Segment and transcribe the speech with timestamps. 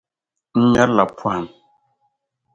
[0.57, 1.45] N-ŋmeri la Pɔhim.